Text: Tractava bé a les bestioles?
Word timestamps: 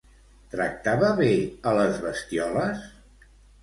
Tractava 0.53 1.13
bé 1.21 1.29
a 1.73 1.77
les 1.83 2.03
bestioles? 2.09 2.87